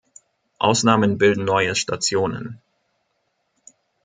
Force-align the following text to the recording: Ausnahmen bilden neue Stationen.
Ausnahmen 0.57 1.19
bilden 1.19 1.45
neue 1.45 1.75
Stationen. 1.75 2.59